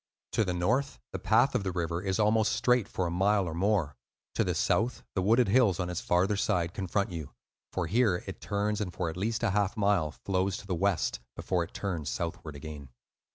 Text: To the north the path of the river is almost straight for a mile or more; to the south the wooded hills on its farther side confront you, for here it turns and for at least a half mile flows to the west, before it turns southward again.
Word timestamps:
To 0.31 0.43
the 0.43 0.55
north 0.55 0.97
the 1.11 1.19
path 1.19 1.53
of 1.53 1.63
the 1.63 1.71
river 1.71 2.01
is 2.01 2.17
almost 2.17 2.53
straight 2.53 2.87
for 2.87 3.05
a 3.05 3.11
mile 3.11 3.47
or 3.47 3.53
more; 3.53 3.95
to 4.33 4.43
the 4.43 4.55
south 4.55 5.03
the 5.13 5.21
wooded 5.21 5.47
hills 5.49 5.79
on 5.79 5.91
its 5.91 6.01
farther 6.01 6.35
side 6.37 6.73
confront 6.73 7.11
you, 7.11 7.35
for 7.71 7.85
here 7.85 8.23
it 8.25 8.41
turns 8.41 8.81
and 8.81 8.91
for 8.91 9.11
at 9.11 9.15
least 9.15 9.43
a 9.43 9.51
half 9.51 9.77
mile 9.77 10.09
flows 10.09 10.57
to 10.57 10.65
the 10.65 10.73
west, 10.73 11.19
before 11.35 11.63
it 11.63 11.75
turns 11.75 12.09
southward 12.09 12.55
again. 12.55 12.89